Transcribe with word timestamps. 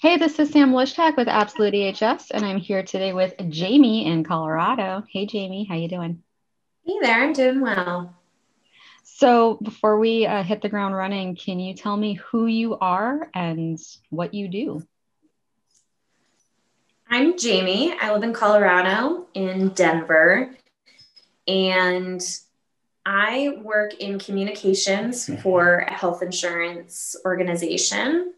Hey, 0.00 0.16
this 0.16 0.38
is 0.38 0.50
Sam 0.50 0.70
Lushtak 0.70 1.16
with 1.16 1.26
Absolute 1.26 1.74
EHS, 1.74 2.30
and 2.30 2.46
I'm 2.46 2.58
here 2.58 2.84
today 2.84 3.12
with 3.12 3.34
Jamie 3.48 4.06
in 4.06 4.22
Colorado. 4.22 5.02
Hey, 5.10 5.26
Jamie, 5.26 5.64
how 5.64 5.74
you 5.74 5.88
doing? 5.88 6.22
Hey 6.86 6.94
there, 7.02 7.24
I'm 7.24 7.32
doing 7.32 7.60
well. 7.60 8.14
So, 9.02 9.58
before 9.60 9.98
we 9.98 10.24
uh, 10.24 10.44
hit 10.44 10.62
the 10.62 10.68
ground 10.68 10.94
running, 10.94 11.34
can 11.34 11.58
you 11.58 11.74
tell 11.74 11.96
me 11.96 12.14
who 12.14 12.46
you 12.46 12.78
are 12.78 13.28
and 13.34 13.76
what 14.08 14.34
you 14.34 14.46
do? 14.46 14.86
I'm 17.10 17.36
Jamie. 17.36 17.92
I 18.00 18.12
live 18.12 18.22
in 18.22 18.32
Colorado, 18.32 19.26
in 19.34 19.70
Denver, 19.70 20.54
and 21.48 22.22
I 23.04 23.56
work 23.62 23.94
in 23.94 24.20
communications 24.20 25.28
for 25.42 25.78
a 25.78 25.92
health 25.92 26.22
insurance 26.22 27.16
organization 27.24 28.34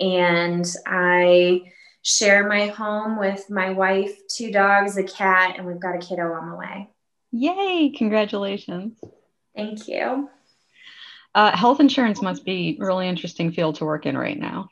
and 0.00 0.66
I 0.86 1.72
share 2.02 2.48
my 2.48 2.68
home 2.68 3.18
with 3.18 3.50
my 3.50 3.70
wife, 3.70 4.16
two 4.28 4.52
dogs, 4.52 4.96
a 4.96 5.02
cat, 5.02 5.56
and 5.56 5.66
we've 5.66 5.80
got 5.80 5.96
a 5.96 5.98
kiddo 5.98 6.32
on 6.32 6.50
the 6.50 6.56
way. 6.56 6.88
Yay! 7.32 7.92
Congratulations. 7.96 8.98
Thank 9.54 9.88
you. 9.88 10.30
Uh, 11.34 11.54
health 11.56 11.80
insurance 11.80 12.22
must 12.22 12.44
be 12.44 12.78
a 12.80 12.84
really 12.84 13.08
interesting 13.08 13.52
field 13.52 13.74
to 13.76 13.84
work 13.84 14.06
in 14.06 14.16
right 14.16 14.38
now. 14.38 14.68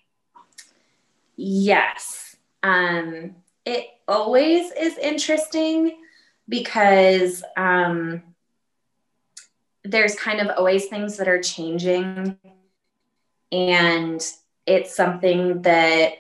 Yes. 1.37 2.37
Um, 2.63 3.35
it 3.65 3.87
always 4.09 4.71
is 4.73 4.97
interesting 4.99 5.99
because 6.49 7.43
um, 7.57 8.23
there's 9.85 10.15
kind 10.15 10.41
of 10.41 10.57
always 10.57 10.87
things 10.87 11.17
that 11.17 11.29
are 11.29 11.43
changing. 11.43 12.39
And 13.53 14.27
it's 14.67 14.95
something 14.95 15.63
that 15.63 16.15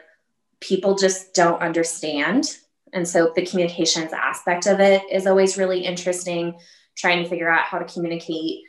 people 0.61 0.97
just 0.97 1.35
don't 1.35 1.61
understand. 1.61 2.57
And 2.93 3.07
so 3.07 3.33
the 3.35 3.45
communications 3.45 4.13
aspect 4.13 4.67
of 4.67 4.81
it 4.81 5.03
is 5.11 5.27
always 5.27 5.59
really 5.59 5.85
interesting, 5.85 6.59
trying 6.97 7.23
to 7.23 7.29
figure 7.29 7.51
out 7.51 7.65
how 7.65 7.79
to 7.79 7.93
communicate 7.93 8.61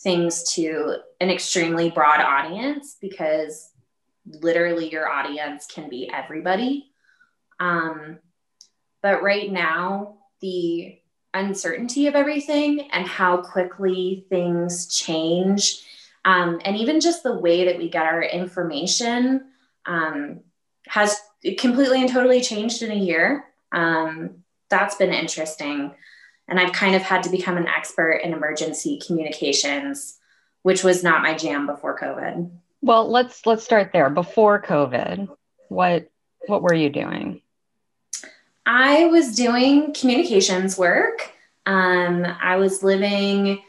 things 0.00 0.52
to 0.54 0.96
an 1.20 1.30
extremely 1.30 1.90
broad 1.90 2.20
audience 2.20 2.96
because 3.00 3.70
literally 4.26 4.90
your 4.90 5.08
audience 5.08 5.66
can 5.66 5.88
be 5.88 6.10
everybody. 6.12 6.90
Um, 7.60 8.18
but 9.02 9.22
right 9.22 9.50
now, 9.50 10.18
the 10.40 10.98
uncertainty 11.34 12.06
of 12.06 12.14
everything 12.14 12.88
and 12.92 13.06
how 13.06 13.38
quickly 13.38 14.26
things 14.28 14.86
change 14.86 15.84
um, 16.24 16.60
and 16.64 16.76
even 16.76 17.00
just 17.00 17.22
the 17.22 17.36
way 17.36 17.64
that 17.64 17.78
we 17.78 17.88
get 17.88 18.06
our 18.06 18.22
information 18.22 19.46
um, 19.86 20.40
has 20.86 21.16
completely 21.58 22.00
and 22.00 22.10
totally 22.10 22.40
changed 22.40 22.82
in 22.82 22.90
a 22.90 22.96
year. 22.96 23.44
Um, 23.72 24.42
that's 24.68 24.94
been 24.94 25.12
interesting. 25.12 25.94
And 26.48 26.60
I've 26.60 26.72
kind 26.72 26.94
of 26.94 27.02
had 27.02 27.22
to 27.24 27.30
become 27.30 27.56
an 27.56 27.68
expert 27.68 28.20
in 28.24 28.32
emergency 28.32 29.00
communications, 29.04 30.18
which 30.62 30.84
was 30.84 31.02
not 31.02 31.22
my 31.22 31.34
jam 31.34 31.66
before 31.66 31.98
COVID. 31.98 32.50
Well, 32.82 33.08
let's 33.08 33.46
let's 33.46 33.64
start 33.64 33.90
there. 33.92 34.10
Before 34.10 34.60
COVID, 34.60 35.28
what 35.68 36.10
what 36.46 36.62
were 36.62 36.74
you 36.74 36.90
doing? 36.90 37.40
I 38.66 39.06
was 39.06 39.34
doing 39.34 39.94
communications 39.94 40.76
work. 40.76 41.32
Um, 41.66 42.26
I 42.40 42.56
was 42.56 42.82
living 42.82 43.62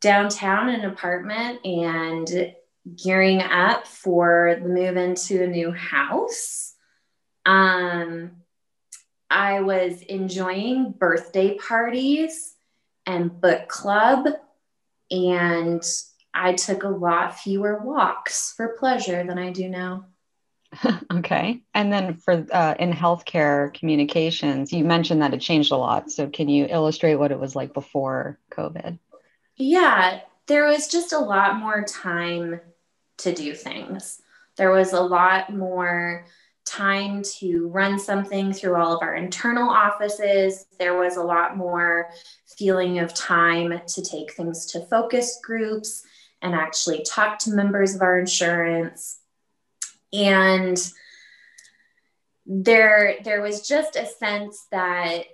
downtown 0.00 0.68
in 0.68 0.80
an 0.80 0.90
apartment 0.90 1.64
and 1.64 2.54
gearing 2.96 3.42
up 3.42 3.86
for 3.86 4.56
the 4.60 4.68
move 4.68 4.96
into 4.96 5.42
a 5.42 5.46
new 5.46 5.72
house. 5.72 6.74
Um, 7.44 8.32
I 9.30 9.60
was 9.60 10.02
enjoying 10.02 10.92
birthday 10.92 11.56
parties 11.56 12.54
and 13.06 13.40
book 13.40 13.68
club, 13.68 14.26
and 15.10 15.82
I 16.32 16.52
took 16.54 16.84
a 16.84 16.88
lot 16.88 17.38
fewer 17.38 17.78
walks 17.78 18.54
for 18.56 18.76
pleasure 18.78 19.24
than 19.24 19.38
I 19.38 19.50
do 19.50 19.68
now. 19.68 20.06
okay. 21.12 21.62
And 21.74 21.92
then 21.92 22.16
for 22.16 22.46
uh, 22.52 22.74
in 22.78 22.92
healthcare 22.92 23.72
communications, 23.72 24.72
you 24.72 24.84
mentioned 24.84 25.22
that 25.22 25.34
it 25.34 25.40
changed 25.40 25.72
a 25.72 25.76
lot. 25.76 26.10
So 26.10 26.28
can 26.28 26.48
you 26.48 26.66
illustrate 26.68 27.16
what 27.16 27.32
it 27.32 27.38
was 27.38 27.56
like 27.56 27.72
before 27.72 28.38
COVID? 28.52 28.98
Yeah, 29.58 30.20
there 30.46 30.66
was 30.66 30.88
just 30.88 31.12
a 31.12 31.18
lot 31.18 31.56
more 31.56 31.82
time 31.82 32.60
to 33.18 33.34
do 33.34 33.54
things. 33.54 34.22
There 34.56 34.70
was 34.70 34.92
a 34.92 35.00
lot 35.00 35.54
more 35.54 36.26
time 36.64 37.22
to 37.38 37.68
run 37.68 37.98
something 37.98 38.52
through 38.52 38.76
all 38.76 38.94
of 38.94 39.02
our 39.02 39.14
internal 39.14 39.68
offices. 39.68 40.66
There 40.78 40.96
was 40.96 41.16
a 41.16 41.22
lot 41.22 41.56
more 41.56 42.10
feeling 42.56 42.98
of 43.00 43.14
time 43.14 43.80
to 43.86 44.02
take 44.02 44.32
things 44.32 44.66
to 44.66 44.86
focus 44.86 45.40
groups 45.42 46.04
and 46.40 46.54
actually 46.54 47.02
talk 47.02 47.38
to 47.40 47.50
members 47.50 47.94
of 47.94 48.02
our 48.02 48.18
insurance. 48.18 49.18
And 50.12 50.78
there, 52.46 53.16
there 53.24 53.42
was 53.42 53.66
just 53.66 53.96
a 53.96 54.06
sense 54.06 54.66
that, 54.70 55.24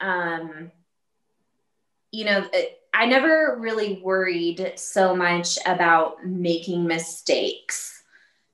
um, 0.00 0.70
you 2.10 2.24
know, 2.24 2.48
it, 2.52 2.80
I 2.94 3.06
never 3.06 3.58
really 3.58 4.00
worried 4.02 4.74
so 4.76 5.16
much 5.16 5.58
about 5.66 6.24
making 6.24 6.86
mistakes 6.86 8.04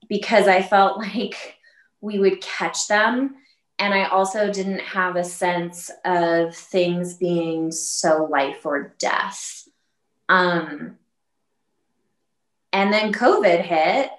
because 0.08 0.48
I 0.48 0.62
felt 0.62 0.98
like 1.14 1.58
we 2.00 2.18
would 2.18 2.40
catch 2.40 2.88
them. 2.88 3.36
And 3.78 3.94
I 3.94 4.04
also 4.04 4.52
didn't 4.52 4.80
have 4.80 5.16
a 5.16 5.24
sense 5.24 5.90
of 6.04 6.54
things 6.54 7.14
being 7.14 7.70
so 7.70 8.26
life 8.30 8.64
or 8.66 8.94
death. 8.98 9.68
Um, 10.28 10.98
and 12.72 12.92
then 12.92 13.12
COVID 13.12 13.62
hit, 13.62 14.10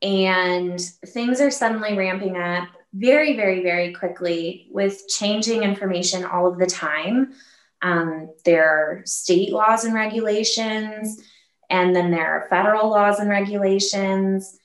and 0.00 0.80
things 1.06 1.40
are 1.40 1.50
suddenly 1.50 1.96
ramping 1.96 2.36
up 2.36 2.68
very, 2.94 3.36
very, 3.36 3.62
very 3.62 3.92
quickly 3.92 4.68
with 4.70 5.08
changing 5.08 5.62
information 5.62 6.24
all 6.24 6.46
of 6.46 6.58
the 6.58 6.66
time. 6.66 7.34
Um, 7.82 8.30
there 8.44 8.68
are 8.68 9.02
state 9.04 9.52
laws 9.52 9.84
and 9.84 9.94
regulations, 9.94 11.22
and 11.70 11.94
then 11.94 12.10
there 12.10 12.26
are 12.26 12.48
federal 12.48 12.88
laws 12.88 13.20
and 13.20 13.30
regulations. 13.30 14.58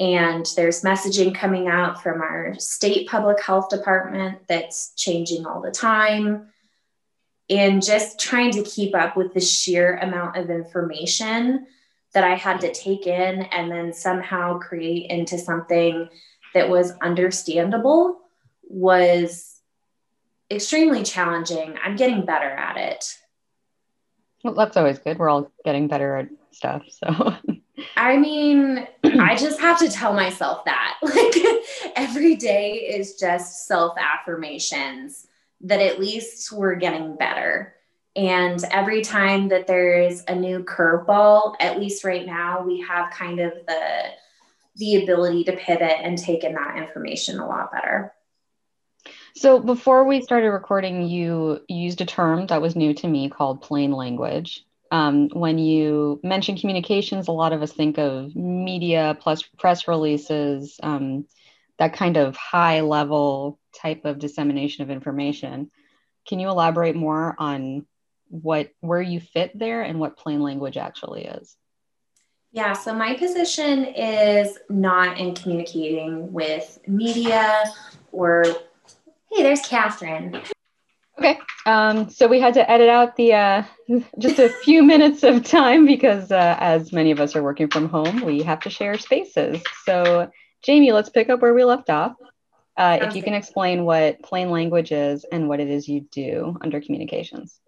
And 0.00 0.46
there's 0.54 0.82
messaging 0.82 1.34
coming 1.34 1.66
out 1.66 2.02
from 2.02 2.20
our 2.20 2.54
state 2.58 3.08
public 3.08 3.42
health 3.42 3.68
department 3.68 4.46
that's 4.46 4.92
changing 4.94 5.44
all 5.44 5.60
the 5.60 5.72
time. 5.72 6.48
And 7.50 7.82
just 7.82 8.20
trying 8.20 8.52
to 8.52 8.62
keep 8.62 8.94
up 8.94 9.16
with 9.16 9.34
the 9.34 9.40
sheer 9.40 9.96
amount 9.96 10.36
of 10.36 10.50
information 10.50 11.66
that 12.14 12.22
I 12.22 12.34
had 12.34 12.60
to 12.60 12.72
take 12.72 13.06
in 13.06 13.42
and 13.42 13.70
then 13.70 13.92
somehow 13.92 14.58
create 14.58 15.10
into 15.10 15.38
something 15.38 16.08
that 16.54 16.68
was 16.68 16.92
understandable 17.02 18.20
was 18.62 19.57
extremely 20.50 21.02
challenging. 21.02 21.76
I'm 21.82 21.96
getting 21.96 22.24
better 22.24 22.48
at 22.48 22.76
it. 22.76 23.04
Well, 24.44 24.54
that's 24.54 24.76
always 24.76 24.98
good. 24.98 25.18
We're 25.18 25.28
all 25.28 25.50
getting 25.64 25.88
better 25.88 26.16
at 26.16 26.28
stuff. 26.52 26.82
So, 26.88 27.34
I 27.96 28.16
mean, 28.16 28.86
I 29.04 29.36
just 29.36 29.60
have 29.60 29.78
to 29.80 29.88
tell 29.88 30.12
myself 30.12 30.64
that. 30.64 30.96
Like, 31.02 31.92
every 31.96 32.36
day 32.36 32.74
is 32.74 33.16
just 33.16 33.66
self 33.66 33.96
affirmations 33.98 35.26
that 35.62 35.80
at 35.80 35.98
least 35.98 36.52
we're 36.52 36.76
getting 36.76 37.16
better. 37.16 37.74
And 38.14 38.62
every 38.70 39.02
time 39.02 39.48
that 39.48 39.66
there's 39.66 40.24
a 40.28 40.34
new 40.34 40.64
curveball, 40.64 41.54
at 41.60 41.78
least 41.78 42.04
right 42.04 42.26
now, 42.26 42.62
we 42.62 42.80
have 42.80 43.12
kind 43.12 43.40
of 43.40 43.52
the 43.66 44.10
the 44.76 45.02
ability 45.02 45.42
to 45.44 45.56
pivot 45.56 45.96
and 46.02 46.16
take 46.16 46.44
in 46.44 46.54
that 46.54 46.76
information 46.76 47.40
a 47.40 47.48
lot 47.48 47.72
better. 47.72 48.12
So 49.34 49.60
before 49.60 50.04
we 50.04 50.22
started 50.22 50.50
recording, 50.50 51.06
you 51.06 51.60
used 51.68 52.00
a 52.00 52.06
term 52.06 52.46
that 52.46 52.62
was 52.62 52.76
new 52.76 52.94
to 52.94 53.08
me 53.08 53.28
called 53.28 53.62
plain 53.62 53.92
language. 53.92 54.64
Um, 54.90 55.28
when 55.28 55.58
you 55.58 56.18
mention 56.22 56.56
communications, 56.56 57.28
a 57.28 57.32
lot 57.32 57.52
of 57.52 57.62
us 57.62 57.72
think 57.72 57.98
of 57.98 58.34
media 58.34 59.16
plus 59.20 59.42
press 59.42 59.86
releases, 59.86 60.80
um, 60.82 61.26
that 61.78 61.92
kind 61.92 62.16
of 62.16 62.36
high 62.36 62.80
level 62.80 63.58
type 63.80 64.04
of 64.04 64.18
dissemination 64.18 64.82
of 64.82 64.90
information. 64.90 65.70
Can 66.26 66.40
you 66.40 66.48
elaborate 66.48 66.96
more 66.96 67.36
on 67.38 67.86
what 68.28 68.70
where 68.80 69.00
you 69.00 69.20
fit 69.20 69.58
there 69.58 69.82
and 69.82 70.00
what 70.00 70.16
plain 70.16 70.42
language 70.42 70.76
actually 70.76 71.24
is? 71.24 71.56
Yeah, 72.50 72.72
so 72.72 72.94
my 72.94 73.14
position 73.14 73.84
is 73.84 74.58
not 74.70 75.18
in 75.18 75.34
communicating 75.34 76.32
with 76.32 76.78
media 76.86 77.64
or 78.10 78.44
Hey, 79.30 79.42
there's 79.42 79.60
Catherine. 79.60 80.40
Okay. 81.18 81.38
Um, 81.66 82.08
so 82.08 82.28
we 82.28 82.40
had 82.40 82.54
to 82.54 82.70
edit 82.70 82.88
out 82.88 83.16
the 83.16 83.34
uh, 83.34 83.62
just 84.18 84.38
a 84.38 84.48
few 84.48 84.82
minutes 84.82 85.22
of 85.22 85.44
time 85.44 85.84
because, 85.84 86.30
uh, 86.32 86.56
as 86.58 86.92
many 86.92 87.10
of 87.10 87.20
us 87.20 87.36
are 87.36 87.42
working 87.42 87.68
from 87.68 87.88
home, 87.88 88.24
we 88.24 88.42
have 88.42 88.60
to 88.60 88.70
share 88.70 88.96
spaces. 88.96 89.62
So 89.84 90.30
Jamie, 90.62 90.92
let's 90.92 91.10
pick 91.10 91.28
up 91.28 91.40
where 91.40 91.54
we 91.54 91.64
left 91.64 91.90
off. 91.90 92.14
Uh, 92.76 92.98
if 93.02 93.16
you 93.16 93.22
can 93.22 93.34
explain 93.34 93.84
what 93.84 94.22
plain 94.22 94.50
language 94.50 94.92
is 94.92 95.24
and 95.24 95.48
what 95.48 95.58
it 95.58 95.68
is 95.68 95.88
you 95.88 96.02
do 96.12 96.56
under 96.60 96.80
communications. 96.80 97.58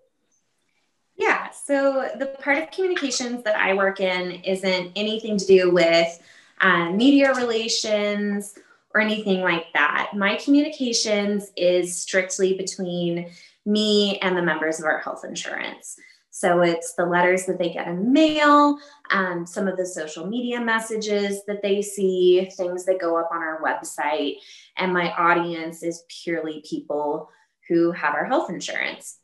Yeah, 1.16 1.50
so 1.50 2.08
the 2.16 2.26
part 2.26 2.58
of 2.58 2.70
communications 2.70 3.42
that 3.42 3.56
I 3.56 3.74
work 3.74 4.00
in 4.00 4.30
isn't 4.44 4.92
anything 4.94 5.36
to 5.36 5.44
do 5.44 5.70
with 5.70 6.22
uh, 6.60 6.90
media 6.92 7.34
relations 7.34 8.56
or 8.94 9.00
anything 9.00 9.40
like 9.40 9.66
that. 9.74 10.12
My 10.14 10.36
communications 10.36 11.50
is 11.56 11.96
strictly 11.96 12.54
between 12.54 13.30
me 13.66 14.18
and 14.18 14.36
the 14.36 14.42
members 14.42 14.80
of 14.80 14.86
our 14.86 14.98
health 14.98 15.24
insurance. 15.24 15.96
So 16.30 16.62
it's 16.62 16.94
the 16.94 17.04
letters 17.04 17.44
that 17.46 17.58
they 17.58 17.70
get 17.70 17.88
in 17.88 18.12
mail, 18.12 18.78
um, 19.10 19.44
some 19.46 19.66
of 19.66 19.76
the 19.76 19.84
social 19.84 20.26
media 20.26 20.60
messages 20.60 21.44
that 21.46 21.60
they 21.60 21.82
see, 21.82 22.48
things 22.56 22.84
that 22.86 23.00
go 23.00 23.18
up 23.18 23.30
on 23.32 23.42
our 23.42 23.60
website. 23.60 24.36
And 24.76 24.92
my 24.92 25.12
audience 25.12 25.82
is 25.82 26.04
purely 26.08 26.64
people 26.68 27.28
who 27.68 27.90
have 27.92 28.14
our 28.14 28.24
health 28.24 28.48
insurance. 28.48 29.18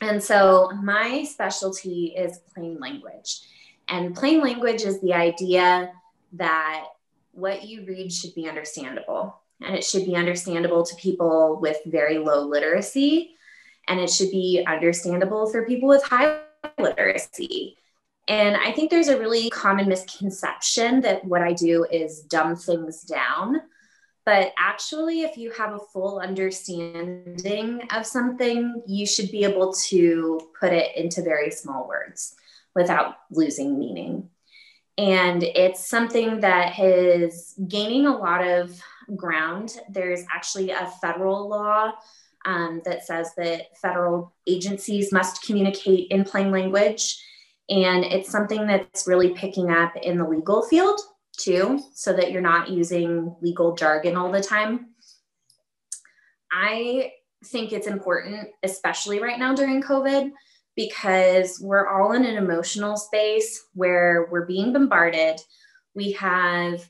And 0.00 0.22
so 0.22 0.70
my 0.82 1.24
specialty 1.24 2.14
is 2.16 2.40
plain 2.52 2.78
language. 2.80 3.40
And 3.88 4.14
plain 4.14 4.40
language 4.40 4.82
is 4.82 5.00
the 5.00 5.14
idea 5.14 5.92
that 6.34 6.84
what 7.32 7.64
you 7.64 7.84
read 7.86 8.12
should 8.12 8.34
be 8.34 8.48
understandable. 8.48 9.40
And 9.60 9.74
it 9.74 9.84
should 9.84 10.04
be 10.04 10.16
understandable 10.16 10.84
to 10.84 10.94
people 10.96 11.58
with 11.60 11.78
very 11.86 12.18
low 12.18 12.46
literacy 12.46 13.36
and 13.88 14.00
it 14.00 14.10
should 14.10 14.30
be 14.30 14.64
understandable 14.66 15.50
for 15.50 15.66
people 15.66 15.88
with 15.88 16.02
high 16.02 16.38
literacy. 16.78 17.76
And 18.28 18.56
I 18.56 18.72
think 18.72 18.90
there's 18.90 19.08
a 19.08 19.18
really 19.18 19.50
common 19.50 19.88
misconception 19.88 21.00
that 21.00 21.24
what 21.24 21.42
I 21.42 21.52
do 21.52 21.84
is 21.90 22.20
dumb 22.22 22.54
things 22.54 23.02
down. 23.02 23.60
But 24.24 24.52
actually, 24.56 25.22
if 25.22 25.36
you 25.36 25.50
have 25.52 25.72
a 25.72 25.80
full 25.92 26.20
understanding 26.20 27.82
of 27.90 28.06
something, 28.06 28.82
you 28.86 29.04
should 29.04 29.32
be 29.32 29.42
able 29.42 29.72
to 29.88 30.40
put 30.60 30.72
it 30.72 30.96
into 30.96 31.22
very 31.22 31.50
small 31.50 31.88
words 31.88 32.36
without 32.76 33.16
losing 33.32 33.78
meaning. 33.80 34.30
And 34.98 35.42
it's 35.42 35.88
something 35.88 36.40
that 36.40 36.78
is 36.78 37.54
gaining 37.66 38.06
a 38.06 38.16
lot 38.16 38.46
of 38.46 38.78
ground. 39.16 39.78
There's 39.88 40.24
actually 40.32 40.70
a 40.70 40.92
federal 41.00 41.48
law 41.48 41.92
um, 42.44 42.82
that 42.84 43.06
says 43.06 43.30
that 43.36 43.76
federal 43.80 44.34
agencies 44.46 45.12
must 45.12 45.42
communicate 45.44 46.08
in 46.10 46.24
plain 46.24 46.50
language. 46.50 47.22
And 47.68 48.04
it's 48.04 48.30
something 48.30 48.66
that's 48.66 49.06
really 49.06 49.30
picking 49.30 49.70
up 49.70 49.96
in 49.96 50.18
the 50.18 50.28
legal 50.28 50.62
field 50.62 51.00
too, 51.38 51.80
so 51.94 52.12
that 52.12 52.30
you're 52.30 52.42
not 52.42 52.68
using 52.68 53.34
legal 53.40 53.74
jargon 53.74 54.16
all 54.16 54.30
the 54.30 54.42
time. 54.42 54.88
I 56.52 57.12
think 57.46 57.72
it's 57.72 57.86
important, 57.86 58.48
especially 58.62 59.20
right 59.20 59.38
now 59.38 59.54
during 59.54 59.82
COVID, 59.82 60.32
because 60.76 61.60
we're 61.60 61.88
all 61.88 62.12
in 62.12 62.24
an 62.24 62.36
emotional 62.36 62.96
space 62.96 63.66
where 63.74 64.28
we're 64.30 64.46
being 64.46 64.72
bombarded. 64.72 65.40
We 65.94 66.12
have 66.12 66.88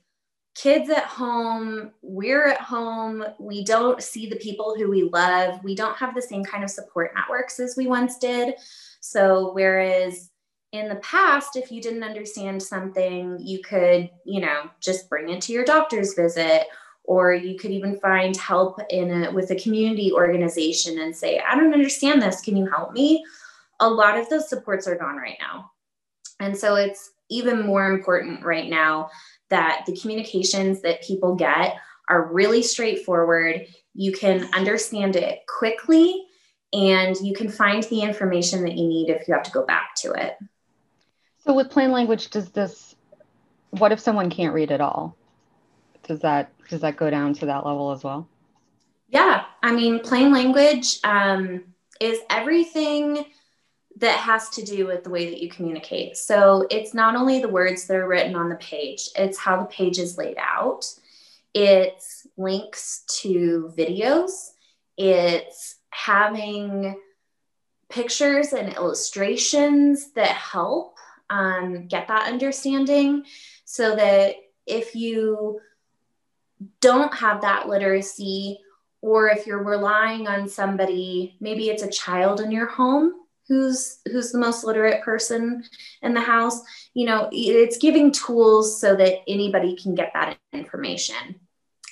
kids 0.54 0.90
at 0.90 1.04
home, 1.04 1.92
we're 2.02 2.48
at 2.48 2.60
home, 2.60 3.24
we 3.38 3.64
don't 3.64 4.02
see 4.02 4.28
the 4.28 4.36
people 4.36 4.74
who 4.76 4.90
we 4.90 5.04
love, 5.04 5.62
we 5.64 5.74
don't 5.74 5.96
have 5.96 6.14
the 6.14 6.22
same 6.22 6.44
kind 6.44 6.62
of 6.62 6.70
support 6.70 7.12
networks 7.14 7.58
as 7.58 7.74
we 7.76 7.86
once 7.86 8.18
did. 8.18 8.54
So, 9.00 9.52
whereas 9.54 10.30
in 10.72 10.88
the 10.88 10.96
past, 10.96 11.56
if 11.56 11.70
you 11.70 11.80
didn't 11.80 12.02
understand 12.02 12.62
something, 12.62 13.38
you 13.40 13.60
could, 13.62 14.10
you 14.24 14.40
know, 14.40 14.70
just 14.80 15.08
bring 15.08 15.30
it 15.30 15.40
to 15.42 15.52
your 15.52 15.64
doctor's 15.64 16.14
visit, 16.14 16.64
or 17.04 17.34
you 17.34 17.58
could 17.58 17.70
even 17.70 17.98
find 17.98 18.36
help 18.36 18.80
in 18.90 19.24
a, 19.24 19.32
with 19.32 19.50
a 19.50 19.56
community 19.56 20.12
organization 20.12 21.00
and 21.00 21.14
say, 21.14 21.42
I 21.46 21.56
don't 21.56 21.74
understand 21.74 22.22
this. 22.22 22.40
Can 22.40 22.56
you 22.56 22.66
help 22.66 22.92
me? 22.92 23.24
A 23.82 23.88
lot 23.88 24.16
of 24.16 24.28
those 24.30 24.48
supports 24.48 24.88
are 24.88 24.96
gone 24.96 25.16
right 25.16 25.36
now. 25.40 25.72
And 26.40 26.56
so 26.56 26.76
it's 26.76 27.10
even 27.28 27.66
more 27.66 27.92
important 27.92 28.44
right 28.44 28.68
now 28.68 29.10
that 29.50 29.84
the 29.86 29.96
communications 29.96 30.80
that 30.82 31.02
people 31.02 31.34
get 31.34 31.76
are 32.08 32.32
really 32.32 32.62
straightforward. 32.62 33.66
You 33.94 34.12
can 34.12 34.48
understand 34.54 35.16
it 35.16 35.40
quickly 35.46 36.24
and 36.72 37.16
you 37.22 37.34
can 37.34 37.48
find 37.48 37.82
the 37.84 38.00
information 38.00 38.62
that 38.64 38.76
you 38.76 38.88
need 38.88 39.10
if 39.10 39.28
you 39.28 39.34
have 39.34 39.42
to 39.44 39.50
go 39.50 39.64
back 39.64 39.94
to 39.96 40.12
it. 40.12 40.36
So, 41.38 41.52
with 41.52 41.70
plain 41.70 41.92
language, 41.92 42.30
does 42.30 42.50
this, 42.50 42.94
what 43.70 43.92
if 43.92 44.00
someone 44.00 44.30
can't 44.30 44.54
read 44.54 44.70
at 44.70 44.80
all? 44.80 45.16
Does 46.04 46.20
that 46.20 46.50
does 46.68 46.80
that 46.80 46.96
go 46.96 47.10
down 47.10 47.34
to 47.34 47.46
that 47.46 47.66
level 47.66 47.90
as 47.92 48.02
well? 48.02 48.26
Yeah, 49.08 49.44
I 49.62 49.72
mean, 49.72 50.00
plain 50.00 50.32
language 50.32 50.98
um, 51.04 51.64
is 52.00 52.20
everything 52.30 53.26
that 53.96 54.18
has 54.18 54.48
to 54.50 54.64
do 54.64 54.86
with 54.86 55.04
the 55.04 55.10
way 55.10 55.30
that 55.30 55.40
you 55.40 55.50
communicate. 55.50 56.16
So 56.16 56.66
it's 56.70 56.94
not 56.94 57.14
only 57.14 57.40
the 57.40 57.48
words 57.48 57.86
that 57.86 57.96
are 57.96 58.08
written 58.08 58.34
on 58.34 58.48
the 58.48 58.56
page, 58.56 59.08
it's 59.16 59.38
how 59.38 59.58
the 59.58 59.66
page 59.66 59.98
is 59.98 60.18
laid 60.18 60.36
out. 60.38 60.86
It's 61.54 62.26
links 62.36 63.04
to 63.20 63.72
videos. 63.76 64.50
It's 64.96 65.76
having 65.90 66.98
pictures 67.90 68.54
and 68.54 68.74
illustrations 68.74 70.12
that 70.12 70.28
help 70.28 70.96
um, 71.28 71.86
get 71.86 72.08
that 72.08 72.28
understanding 72.28 73.24
so 73.64 73.94
that 73.94 74.36
if 74.66 74.94
you 74.94 75.60
don't 76.80 77.12
have 77.14 77.42
that 77.42 77.68
literacy, 77.68 78.58
or 79.02 79.28
if 79.28 79.46
you're 79.48 79.64
relying 79.64 80.28
on 80.28 80.48
somebody, 80.48 81.36
maybe 81.40 81.68
it's 81.68 81.82
a 81.82 81.90
child 81.90 82.40
in 82.40 82.52
your 82.52 82.66
home 82.66 83.21
who's 83.52 83.98
who's 84.10 84.32
the 84.32 84.38
most 84.38 84.64
literate 84.64 85.02
person 85.02 85.62
in 86.00 86.14
the 86.14 86.20
house 86.20 86.58
you 86.94 87.04
know 87.04 87.28
it's 87.32 87.76
giving 87.76 88.10
tools 88.10 88.80
so 88.80 88.96
that 88.96 89.18
anybody 89.28 89.76
can 89.76 89.94
get 89.94 90.10
that 90.14 90.38
information. 90.54 91.36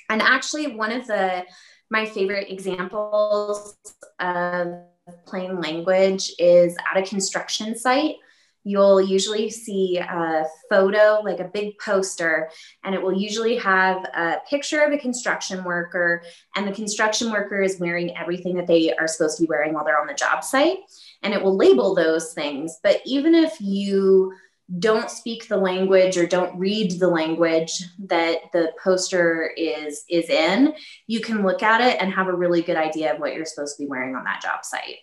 And 0.08 0.22
actually 0.22 0.74
one 0.74 0.90
of 0.90 1.06
the 1.06 1.44
my 1.90 2.06
favorite 2.06 2.50
examples 2.50 3.76
of 4.18 4.84
plain 5.26 5.60
language 5.60 6.32
is 6.38 6.76
at 6.90 7.02
a 7.02 7.06
construction 7.06 7.76
site 7.76 8.16
you'll 8.64 9.00
usually 9.00 9.48
see 9.50 9.98
a 9.98 10.44
photo, 10.68 11.20
like 11.24 11.40
a 11.40 11.48
big 11.48 11.78
poster, 11.78 12.50
and 12.84 12.94
it 12.94 13.02
will 13.02 13.12
usually 13.12 13.56
have 13.56 14.04
a 14.14 14.36
picture 14.48 14.80
of 14.80 14.92
a 14.92 14.98
construction 14.98 15.64
worker, 15.64 16.22
and 16.56 16.66
the 16.66 16.72
construction 16.72 17.30
worker 17.30 17.62
is 17.62 17.80
wearing 17.80 18.16
everything 18.16 18.54
that 18.56 18.66
they 18.66 18.92
are 18.94 19.08
supposed 19.08 19.36
to 19.38 19.44
be 19.44 19.48
wearing 19.48 19.72
while 19.72 19.84
they're 19.84 20.00
on 20.00 20.06
the 20.06 20.14
job 20.14 20.44
site, 20.44 20.78
and 21.22 21.32
it 21.32 21.42
will 21.42 21.56
label 21.56 21.94
those 21.94 22.34
things. 22.34 22.78
But 22.82 23.00
even 23.04 23.34
if 23.34 23.60
you 23.60 24.32
don't 24.78 25.10
speak 25.10 25.48
the 25.48 25.56
language 25.56 26.16
or 26.16 26.26
don't 26.26 26.56
read 26.56 26.92
the 27.00 27.08
language 27.08 27.82
that 27.98 28.38
the 28.52 28.72
poster 28.82 29.52
is 29.56 30.04
is 30.08 30.30
in 30.30 30.72
you 31.08 31.20
can 31.20 31.42
look 31.42 31.62
at 31.62 31.80
it 31.80 32.00
and 32.00 32.12
have 32.12 32.28
a 32.28 32.32
really 32.32 32.62
good 32.62 32.76
idea 32.76 33.12
of 33.12 33.18
what 33.18 33.34
you're 33.34 33.44
supposed 33.44 33.76
to 33.76 33.82
be 33.82 33.88
wearing 33.88 34.14
on 34.14 34.22
that 34.22 34.40
job 34.40 34.64
site 34.64 34.98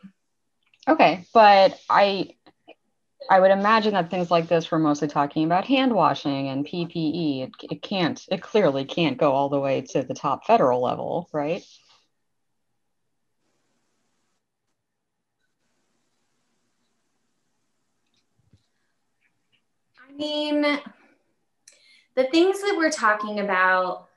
okay 0.88 1.26
but 1.34 1.78
i 1.90 2.30
I 3.30 3.40
would 3.40 3.52
imagine 3.52 3.94
that 3.94 4.10
things 4.10 4.32
like 4.32 4.48
this 4.48 4.72
were 4.72 4.80
mostly 4.80 5.08
talking 5.08 5.44
about 5.44 5.66
hand 5.66 5.94
washing 5.94 6.50
and 6.50 6.66
PPE. 6.66 7.44
It, 7.44 7.52
it 7.72 7.82
can't, 7.82 8.24
it 8.30 8.42
clearly 8.42 8.86
can't 8.86 9.18
go 9.18 9.32
all 9.32 9.50
the 9.50 9.60
way 9.60 9.82
to 9.82 10.04
the 10.04 10.14
top 10.14 10.46
federal 10.46 10.82
level, 10.82 11.30
right? 11.34 11.64
I 20.08 20.14
mean, 20.14 20.62
the 22.16 22.24
things 22.26 22.62
that 22.62 22.76
we're 22.78 22.92
talking 22.92 23.40
about 23.40 24.08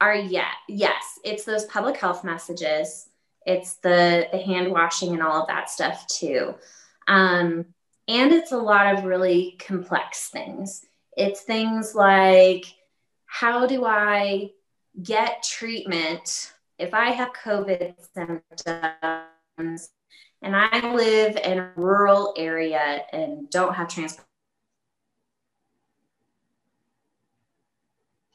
are 0.00 0.14
yeah, 0.14 0.50
yes, 0.68 1.18
it's 1.24 1.44
those 1.44 1.64
public 1.66 1.96
health 1.96 2.24
messages. 2.24 3.08
It's 3.46 3.74
the 3.74 4.28
the 4.32 4.38
hand 4.38 4.70
washing 4.70 5.12
and 5.12 5.22
all 5.22 5.42
of 5.42 5.48
that 5.48 5.70
stuff 5.70 6.06
too. 6.08 6.54
Um, 7.08 7.66
and 8.08 8.32
it's 8.32 8.52
a 8.52 8.58
lot 8.58 8.94
of 8.94 9.04
really 9.04 9.56
complex 9.60 10.28
things. 10.28 10.84
It's 11.16 11.42
things 11.42 11.94
like 11.94 12.64
how 13.26 13.66
do 13.66 13.84
I 13.84 14.50
get 15.02 15.42
treatment 15.42 16.52
if 16.78 16.92
I 16.92 17.10
have 17.10 17.32
COVID 17.32 17.94
symptoms 18.14 19.90
and 20.42 20.56
I 20.56 20.92
live 20.92 21.36
in 21.36 21.58
a 21.58 21.72
rural 21.76 22.34
area 22.36 23.04
and 23.12 23.48
don't 23.50 23.74
have 23.74 23.88
transport? 23.88 24.26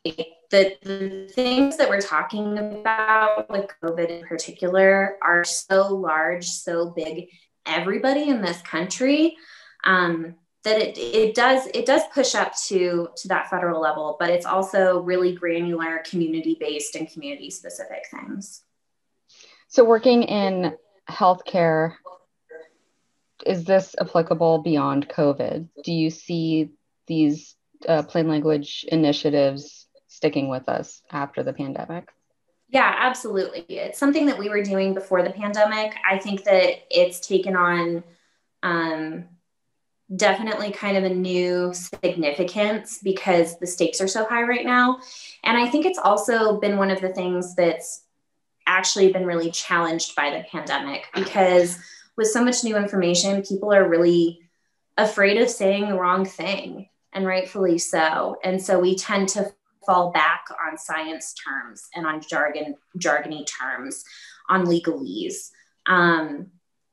The, 0.04 0.78
the 0.82 1.30
things 1.34 1.76
that 1.76 1.90
we're 1.90 2.00
talking 2.00 2.58
about 2.58 3.50
with 3.50 3.70
COVID 3.84 4.10
in 4.10 4.26
particular 4.26 5.18
are 5.22 5.44
so 5.44 5.94
large, 5.94 6.48
so 6.48 6.92
big. 6.92 7.28
Everybody 7.66 8.30
in 8.30 8.42
this 8.42 8.62
country 8.62 9.36
um, 9.84 10.36
that 10.68 10.82
it, 10.82 10.98
it 10.98 11.36
does 11.36 11.68
it 11.74 11.86
does 11.86 12.02
push 12.14 12.36
up 12.36 12.54
to 12.68 13.08
to 13.16 13.28
that 13.30 13.50
federal 13.50 13.80
level 13.80 14.18
but 14.20 14.30
it's 14.30 14.46
also 14.46 15.00
really 15.00 15.34
granular 15.34 16.04
community 16.10 16.58
based 16.60 16.96
and 16.96 17.12
community 17.12 17.50
specific 17.50 18.04
things. 18.12 18.64
So 19.70 19.84
working 19.86 20.24
in 20.24 20.76
healthcare 21.10 21.94
is 23.46 23.64
this 23.64 23.96
applicable 24.02 24.60
beyond 24.60 25.08
covid? 25.08 25.70
Do 25.84 25.94
you 25.94 26.10
see 26.10 26.72
these 27.06 27.56
uh, 27.88 28.04
plain 28.04 28.28
language 28.28 28.86
initiatives 28.92 29.88
sticking 30.08 30.50
with 30.50 30.68
us 30.68 31.02
after 31.12 31.44
the 31.44 31.54
pandemic? 31.54 32.10
Yeah 32.68 32.94
absolutely. 32.98 33.62
It's 33.70 34.00
something 34.00 34.26
that 34.26 34.38
we 34.38 34.50
were 34.50 34.64
doing 34.64 34.94
before 34.94 35.24
the 35.24 35.30
pandemic. 35.30 35.94
I 36.10 36.18
think 36.18 36.44
that 36.44 36.80
it's 36.90 37.26
taken 37.26 37.56
on 37.56 38.04
um, 38.64 39.26
definitely 40.16 40.72
kind 40.72 40.98
of 40.98 41.04
a 41.04 41.14
new 41.14 41.74
significance 41.74 43.00
because 43.04 43.60
the 43.60 43.68
stakes 43.68 44.00
are 44.00 44.08
so 44.08 44.26
high 44.26 44.44
right 44.44 44.66
now. 44.66 45.00
And 45.44 45.58
I 45.58 45.70
think 45.70 45.86
it's 45.86 46.00
also 46.00 46.60
been 46.60 46.78
one 46.78 46.90
of 46.92 47.02
the 47.02 47.10
things 47.10 47.56
that's 47.56 48.04
actually 48.66 49.12
been 49.12 49.26
really 49.26 49.52
challenged 49.52 50.16
by 50.16 50.30
the 50.30 50.46
pandemic 50.50 51.06
because 51.14 51.78
with 52.16 52.28
so 52.28 52.44
much 52.44 52.64
new 52.64 52.76
information, 52.76 53.42
people 53.44 53.74
are 53.74 53.88
really 53.88 54.42
afraid 54.98 55.40
of 55.40 55.50
saying 55.50 55.88
the 55.88 56.00
wrong 56.00 56.26
thing, 56.26 56.90
and 57.14 57.26
rightfully 57.26 57.78
so. 57.78 58.38
And 58.44 58.62
so 58.62 58.80
we 58.80 58.96
tend 58.96 59.30
to 59.30 59.54
fall 59.86 60.12
back 60.12 60.46
on 60.68 60.78
science 60.78 61.34
terms 61.34 61.88
and 61.96 62.06
on 62.06 62.22
jargon, 62.22 62.76
jargony 62.98 63.46
terms, 63.48 64.04
on 64.50 64.66
legalese. 64.66 65.52
Um, 65.86 66.48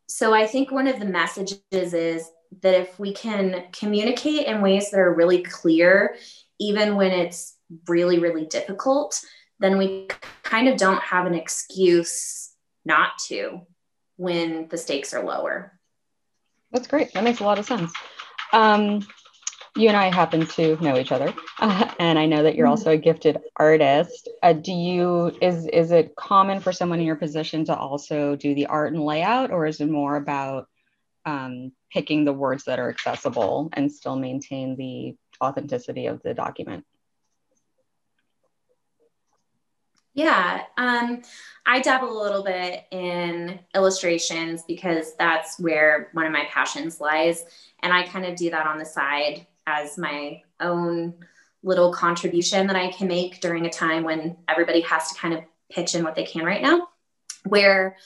so 0.06 0.32
I 0.32 0.46
think 0.46 0.70
one 0.70 0.86
of 0.86 1.00
the 1.00 1.06
messages 1.06 1.60
is 1.72 2.30
that 2.62 2.74
if 2.74 2.98
we 2.98 3.12
can 3.12 3.64
communicate 3.72 4.46
in 4.46 4.60
ways 4.60 4.90
that 4.90 5.00
are 5.00 5.12
really 5.12 5.42
clear, 5.42 6.16
even 6.58 6.96
when 6.96 7.10
it's 7.10 7.56
really, 7.88 8.18
really 8.18 8.46
difficult, 8.46 9.20
then 9.60 9.78
we 9.78 10.08
kind 10.42 10.68
of 10.68 10.76
don't 10.76 11.02
have 11.02 11.26
an 11.26 11.34
excuse 11.34 12.52
not 12.84 13.12
to 13.26 13.62
when 14.16 14.68
the 14.68 14.78
stakes 14.78 15.14
are 15.14 15.24
lower. 15.24 15.78
That's 16.70 16.86
great. 16.86 17.12
That 17.14 17.24
makes 17.24 17.40
a 17.40 17.44
lot 17.44 17.58
of 17.58 17.64
sense. 17.64 17.92
Um, 18.52 19.06
you 19.76 19.88
and 19.88 19.96
I 19.96 20.10
happen 20.10 20.46
to 20.46 20.76
know 20.82 20.98
each 20.98 21.12
other, 21.12 21.34
uh, 21.58 21.90
and 21.98 22.18
I 22.18 22.26
know 22.26 22.42
that 22.42 22.54
you're 22.54 22.66
also 22.66 22.92
a 22.92 22.96
gifted 22.96 23.38
artist. 23.56 24.28
Uh, 24.42 24.52
do 24.52 24.72
you 24.72 25.36
is 25.40 25.66
is 25.66 25.90
it 25.90 26.14
common 26.16 26.60
for 26.60 26.72
someone 26.72 27.00
in 27.00 27.06
your 27.06 27.16
position 27.16 27.64
to 27.64 27.76
also 27.76 28.36
do 28.36 28.54
the 28.54 28.66
art 28.66 28.92
and 28.92 29.04
layout, 29.04 29.50
or 29.50 29.66
is 29.66 29.80
it 29.80 29.90
more 29.90 30.16
about 30.16 30.68
um, 31.24 31.72
picking 31.90 32.24
the 32.24 32.32
words 32.32 32.64
that 32.64 32.78
are 32.78 32.90
accessible 32.90 33.70
and 33.72 33.90
still 33.90 34.16
maintain 34.16 34.76
the 34.76 35.16
authenticity 35.42 36.06
of 36.06 36.22
the 36.22 36.34
document. 36.34 36.84
Yeah, 40.14 40.62
um, 40.78 41.22
I 41.66 41.80
dabble 41.80 42.20
a 42.20 42.22
little 42.22 42.44
bit 42.44 42.84
in 42.92 43.58
illustrations 43.74 44.62
because 44.62 45.16
that's 45.16 45.58
where 45.58 46.10
one 46.12 46.24
of 46.24 46.32
my 46.32 46.46
passions 46.50 47.00
lies. 47.00 47.44
And 47.82 47.92
I 47.92 48.06
kind 48.06 48.24
of 48.24 48.36
do 48.36 48.48
that 48.50 48.66
on 48.66 48.78
the 48.78 48.84
side 48.84 49.46
as 49.66 49.98
my 49.98 50.40
own 50.60 51.14
little 51.64 51.92
contribution 51.92 52.68
that 52.68 52.76
I 52.76 52.92
can 52.92 53.08
make 53.08 53.40
during 53.40 53.66
a 53.66 53.70
time 53.70 54.04
when 54.04 54.36
everybody 54.46 54.82
has 54.82 55.10
to 55.10 55.18
kind 55.18 55.34
of 55.34 55.42
pitch 55.68 55.96
in 55.96 56.04
what 56.04 56.14
they 56.14 56.24
can 56.24 56.44
right 56.44 56.62
now. 56.62 56.88
Where 57.46 57.96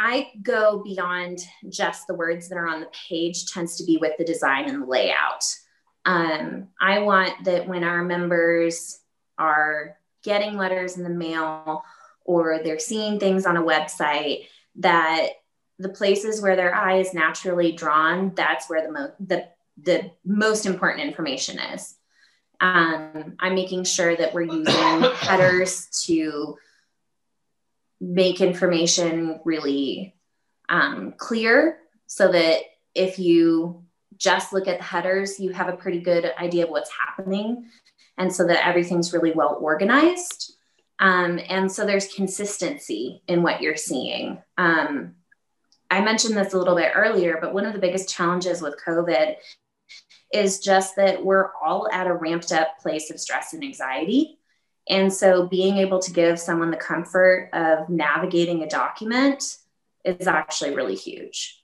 I 0.00 0.30
go 0.42 0.80
beyond 0.84 1.40
just 1.68 2.06
the 2.06 2.14
words 2.14 2.48
that 2.48 2.56
are 2.56 2.68
on 2.68 2.80
the 2.80 2.90
page, 3.08 3.46
tends 3.46 3.76
to 3.76 3.84
be 3.84 3.96
with 3.96 4.12
the 4.16 4.24
design 4.24 4.68
and 4.68 4.82
the 4.82 4.86
layout. 4.86 5.44
Um, 6.04 6.68
I 6.80 7.00
want 7.00 7.44
that 7.44 7.66
when 7.66 7.82
our 7.82 8.04
members 8.04 9.00
are 9.38 9.98
getting 10.22 10.56
letters 10.56 10.96
in 10.96 11.02
the 11.02 11.10
mail 11.10 11.82
or 12.24 12.60
they're 12.62 12.78
seeing 12.78 13.18
things 13.18 13.44
on 13.44 13.56
a 13.56 13.62
website, 13.62 14.46
that 14.76 15.30
the 15.80 15.88
places 15.88 16.40
where 16.40 16.54
their 16.54 16.74
eye 16.74 16.98
is 16.98 17.12
naturally 17.12 17.72
drawn, 17.72 18.32
that's 18.36 18.70
where 18.70 18.86
the, 18.86 18.92
mo- 18.92 19.12
the, 19.18 19.48
the 19.82 20.12
most 20.24 20.64
important 20.64 21.08
information 21.08 21.58
is. 21.58 21.96
Um, 22.60 23.36
I'm 23.40 23.54
making 23.56 23.82
sure 23.82 24.14
that 24.14 24.32
we're 24.32 24.42
using 24.42 24.64
headers 25.16 25.88
to 26.06 26.56
make 28.00 28.40
information 28.40 29.40
really 29.44 30.14
um, 30.68 31.14
clear 31.16 31.78
so 32.06 32.30
that 32.30 32.62
if 32.94 33.18
you 33.18 33.84
just 34.16 34.52
look 34.52 34.66
at 34.68 34.78
the 34.78 34.84
headers, 34.84 35.38
you 35.38 35.52
have 35.52 35.68
a 35.68 35.76
pretty 35.76 36.00
good 36.00 36.32
idea 36.38 36.64
of 36.64 36.70
what's 36.70 36.90
happening. 36.90 37.66
And 38.16 38.34
so 38.34 38.46
that 38.46 38.66
everything's 38.66 39.12
really 39.12 39.32
well 39.32 39.58
organized. 39.60 40.54
Um, 40.98 41.38
and 41.48 41.70
so 41.70 41.86
there's 41.86 42.12
consistency 42.12 43.22
in 43.28 43.42
what 43.42 43.62
you're 43.62 43.76
seeing. 43.76 44.42
Um, 44.56 45.14
I 45.90 46.00
mentioned 46.00 46.36
this 46.36 46.52
a 46.52 46.58
little 46.58 46.74
bit 46.74 46.92
earlier, 46.94 47.38
but 47.40 47.54
one 47.54 47.64
of 47.64 47.72
the 47.72 47.78
biggest 47.78 48.08
challenges 48.08 48.60
with 48.60 48.80
COVID 48.84 49.36
is 50.32 50.58
just 50.58 50.96
that 50.96 51.24
we're 51.24 51.50
all 51.62 51.88
at 51.92 52.06
a 52.06 52.12
ramped 52.12 52.52
up 52.52 52.78
place 52.80 53.10
of 53.10 53.20
stress 53.20 53.54
and 53.54 53.62
anxiety. 53.62 54.37
And 54.88 55.12
so 55.12 55.46
being 55.46 55.76
able 55.76 55.98
to 55.98 56.12
give 56.12 56.38
someone 56.38 56.70
the 56.70 56.76
comfort 56.76 57.50
of 57.52 57.88
navigating 57.88 58.62
a 58.62 58.68
document 58.68 59.56
is 60.04 60.26
actually 60.26 60.74
really 60.74 60.94
huge. 60.94 61.62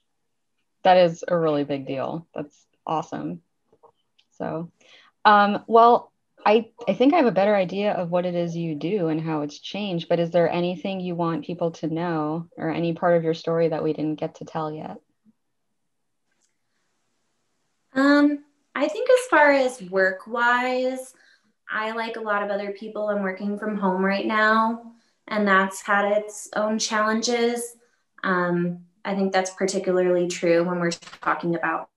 That 0.82 0.98
is 0.98 1.24
a 1.26 1.36
really 1.36 1.64
big 1.64 1.86
deal. 1.86 2.26
That's 2.34 2.66
awesome. 2.86 3.40
So, 4.38 4.70
um, 5.24 5.64
well, 5.66 6.12
I, 6.44 6.70
I 6.86 6.92
think 6.92 7.14
I 7.14 7.16
have 7.16 7.26
a 7.26 7.32
better 7.32 7.56
idea 7.56 7.92
of 7.92 8.10
what 8.10 8.26
it 8.26 8.34
is 8.34 8.54
you 8.54 8.74
do 8.74 9.08
and 9.08 9.18
how 9.18 9.40
it's 9.40 9.58
changed, 9.58 10.08
but 10.10 10.20
is 10.20 10.30
there 10.30 10.50
anything 10.50 11.00
you 11.00 11.14
want 11.14 11.46
people 11.46 11.70
to 11.72 11.86
know 11.86 12.48
or 12.58 12.70
any 12.70 12.92
part 12.92 13.16
of 13.16 13.24
your 13.24 13.32
story 13.32 13.68
that 13.68 13.82
we 13.82 13.94
didn't 13.94 14.20
get 14.20 14.34
to 14.36 14.44
tell 14.44 14.70
yet? 14.70 14.98
Um, 17.94 18.44
I 18.74 18.88
think 18.88 19.08
as 19.08 19.26
far 19.30 19.52
as 19.52 19.80
work 19.82 20.26
wise, 20.26 21.14
I, 21.70 21.92
like 21.92 22.16
a 22.16 22.20
lot 22.20 22.42
of 22.42 22.50
other 22.50 22.72
people, 22.72 23.08
I'm 23.08 23.22
working 23.22 23.58
from 23.58 23.76
home 23.76 24.04
right 24.04 24.26
now, 24.26 24.92
and 25.28 25.46
that's 25.46 25.82
had 25.82 26.04
its 26.18 26.48
own 26.56 26.78
challenges. 26.78 27.76
Um, 28.22 28.80
I 29.04 29.14
think 29.14 29.32
that's 29.32 29.50
particularly 29.50 30.28
true 30.28 30.64
when 30.64 30.78
we're 30.78 30.90
talking 30.90 31.54
about 31.54 31.88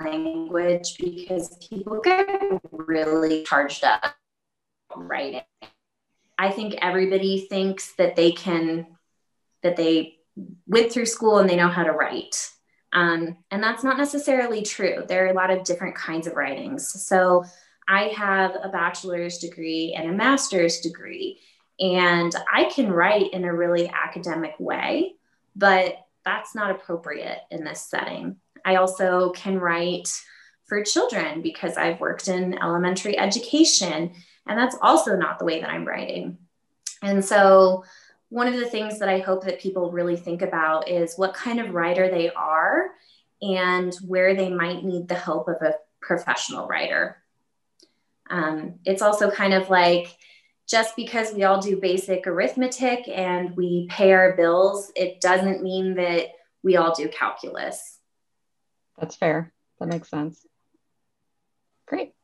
language 0.00 0.96
because 0.98 1.56
people 1.70 2.00
get 2.02 2.28
really 2.70 3.44
charged 3.44 3.84
up 3.84 4.14
writing. 4.94 5.42
I 6.38 6.50
think 6.50 6.74
everybody 6.82 7.46
thinks 7.48 7.94
that 7.94 8.16
they 8.16 8.32
can, 8.32 8.86
that 9.62 9.76
they 9.76 10.18
went 10.66 10.92
through 10.92 11.06
school 11.06 11.38
and 11.38 11.48
they 11.48 11.56
know 11.56 11.68
how 11.68 11.84
to 11.84 11.92
write. 11.92 12.50
Um, 12.92 13.38
and 13.50 13.62
that's 13.62 13.84
not 13.84 13.96
necessarily 13.96 14.62
true. 14.62 15.04
There 15.06 15.24
are 15.24 15.30
a 15.30 15.34
lot 15.34 15.50
of 15.50 15.64
different 15.64 15.96
kinds 15.96 16.26
of 16.26 16.34
writings. 16.34 16.86
So 17.04 17.44
I 17.88 18.08
have 18.08 18.56
a 18.62 18.68
bachelor's 18.68 19.38
degree 19.38 19.94
and 19.96 20.10
a 20.10 20.12
master's 20.12 20.80
degree, 20.80 21.40
and 21.78 22.34
I 22.52 22.64
can 22.64 22.90
write 22.90 23.32
in 23.32 23.44
a 23.44 23.54
really 23.54 23.88
academic 23.88 24.54
way, 24.58 25.14
but 25.54 25.96
that's 26.24 26.54
not 26.54 26.70
appropriate 26.70 27.40
in 27.50 27.64
this 27.64 27.82
setting. 27.82 28.36
I 28.64 28.76
also 28.76 29.30
can 29.30 29.60
write 29.60 30.08
for 30.64 30.82
children 30.82 31.40
because 31.40 31.76
I've 31.76 32.00
worked 32.00 32.28
in 32.28 32.60
elementary 32.60 33.16
education, 33.16 34.12
and 34.46 34.58
that's 34.58 34.76
also 34.82 35.16
not 35.16 35.38
the 35.38 35.44
way 35.44 35.60
that 35.60 35.70
I'm 35.70 35.86
writing. 35.86 36.38
And 37.02 37.24
so, 37.24 37.84
one 38.28 38.48
of 38.48 38.58
the 38.58 38.68
things 38.68 38.98
that 38.98 39.08
I 39.08 39.20
hope 39.20 39.44
that 39.44 39.60
people 39.60 39.92
really 39.92 40.16
think 40.16 40.42
about 40.42 40.88
is 40.88 41.14
what 41.16 41.32
kind 41.32 41.60
of 41.60 41.74
writer 41.74 42.10
they 42.10 42.30
are 42.30 42.90
and 43.40 43.94
where 44.04 44.34
they 44.34 44.50
might 44.50 44.82
need 44.82 45.06
the 45.06 45.14
help 45.14 45.46
of 45.46 45.62
a 45.62 45.74
professional 46.00 46.66
writer. 46.66 47.22
Um, 48.30 48.74
it's 48.84 49.02
also 49.02 49.30
kind 49.30 49.54
of 49.54 49.70
like 49.70 50.16
just 50.68 50.96
because 50.96 51.32
we 51.32 51.44
all 51.44 51.60
do 51.60 51.76
basic 51.76 52.26
arithmetic 52.26 53.08
and 53.08 53.56
we 53.56 53.86
pay 53.88 54.12
our 54.12 54.36
bills, 54.36 54.90
it 54.96 55.20
doesn't 55.20 55.62
mean 55.62 55.94
that 55.94 56.28
we 56.62 56.76
all 56.76 56.92
do 56.94 57.08
calculus. 57.08 57.98
That's 58.98 59.14
fair. 59.14 59.52
That 59.78 59.88
makes 59.88 60.08
sense. 60.08 60.44
Great. 61.86 62.14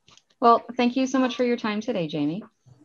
Well, 0.41 0.65
thank 0.77 0.97
you 0.97 1.07
so 1.07 1.21
much 1.21 1.37
for 1.37 1.45
your 1.45 1.57
time 1.57 1.81
today, 1.81 2.09
Jamie. 2.09 2.43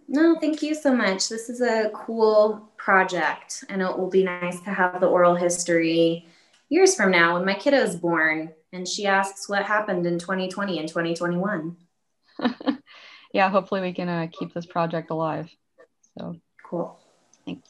No, 0.08 0.38
thank 0.40 0.62
you 0.62 0.76
so 0.76 0.96
much. 0.96 1.28
This 1.28 1.50
is 1.50 1.62
a 1.62 1.90
cool 1.94 2.72
project, 2.78 3.64
and 3.68 3.82
it 3.82 3.98
will 3.98 4.10
be 4.10 4.24
nice 4.24 4.60
to 4.62 4.70
have 4.70 5.02
the 5.02 5.08
oral 5.08 5.36
history 5.36 6.28
years 6.70 6.96
from 6.96 7.12
now 7.12 7.34
when 7.34 7.46
my 7.46 7.56
kiddo 7.56 7.78
is 7.78 7.96
born 7.96 8.54
and 8.74 8.88
she 8.88 9.06
asks 9.06 9.50
what 9.50 9.64
happened 9.64 10.06
in 10.06 10.20
2020 10.20 10.80
and 10.80 10.88
2021. 10.88 11.78
yeah, 13.34 13.50
hopefully 13.50 13.82
we 13.82 13.94
can 13.94 14.10
uh, 14.10 14.28
keep 14.32 14.54
this 14.54 14.66
project 14.66 15.10
alive. 15.12 15.50
So 16.18 16.36
cool. 16.70 17.00
Thanks. 17.46 17.66